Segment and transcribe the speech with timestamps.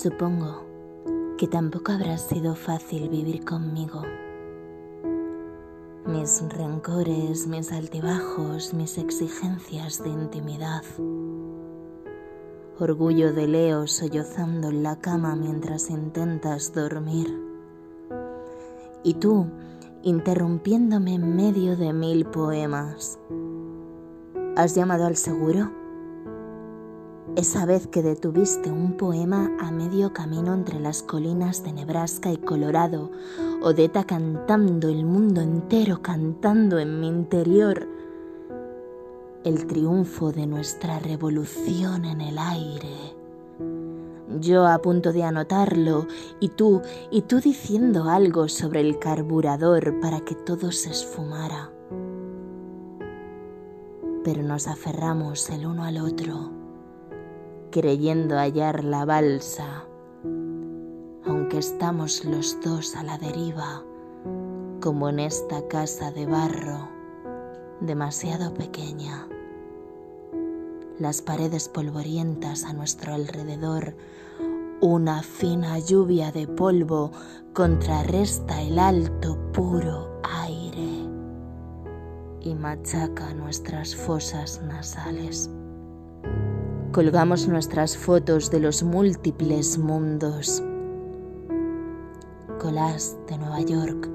[0.00, 0.64] Supongo
[1.38, 4.02] que tampoco habrá sido fácil vivir conmigo.
[6.06, 10.84] Mis rencores, mis altibajos, mis exigencias de intimidad.
[12.78, 17.36] Orgullo de Leo sollozando en la cama mientras intentas dormir.
[19.02, 19.46] Y tú
[20.04, 23.18] interrumpiéndome en medio de mil poemas.
[24.54, 25.87] ¿Has llamado al seguro?
[27.38, 32.36] Esa vez que detuviste un poema a medio camino entre las colinas de Nebraska y
[32.36, 33.12] Colorado,
[33.62, 37.86] Odeta cantando, el mundo entero cantando en mi interior,
[39.44, 43.14] el triunfo de nuestra revolución en el aire.
[44.40, 46.08] Yo a punto de anotarlo
[46.40, 51.70] y tú, y tú diciendo algo sobre el carburador para que todo se esfumara.
[54.24, 56.58] Pero nos aferramos el uno al otro
[57.70, 59.84] creyendo hallar la balsa,
[61.24, 63.84] aunque estamos los dos a la deriva,
[64.80, 66.88] como en esta casa de barro,
[67.80, 69.28] demasiado pequeña.
[70.98, 73.94] Las paredes polvorientas a nuestro alrededor,
[74.80, 77.12] una fina lluvia de polvo
[77.52, 81.06] contrarresta el alto, puro aire
[82.40, 85.50] y machaca nuestras fosas nasales
[86.92, 90.62] colgamos nuestras fotos de los múltiples mundos,
[92.58, 94.08] colas de Nueva York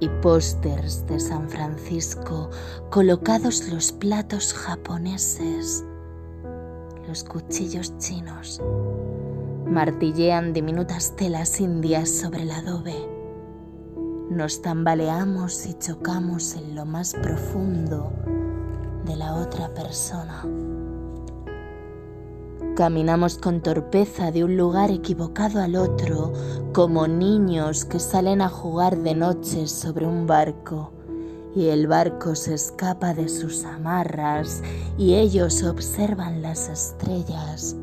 [0.00, 2.50] y pósters de San Francisco,
[2.90, 5.84] colocados los platos japoneses,
[7.06, 8.60] los cuchillos chinos,
[9.66, 13.08] martillean diminutas telas indias sobre el adobe.
[14.28, 18.12] Nos tambaleamos y chocamos en lo más profundo
[19.04, 20.44] de la otra persona.
[22.78, 26.32] Caminamos con torpeza de un lugar equivocado al otro,
[26.72, 30.92] como niños que salen a jugar de noche sobre un barco,
[31.56, 34.62] y el barco se escapa de sus amarras
[34.96, 37.74] y ellos observan las estrellas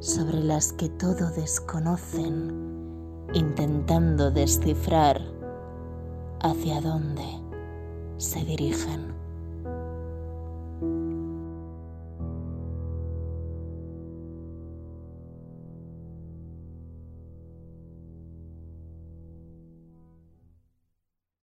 [0.00, 5.20] sobre las que todo desconocen, intentando descifrar
[6.40, 7.26] hacia dónde
[8.16, 9.21] se dirigen.